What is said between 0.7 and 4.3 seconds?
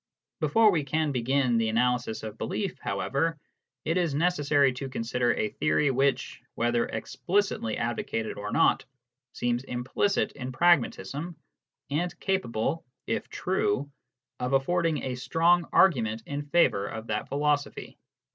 we can begin the analysis of belief, however, it is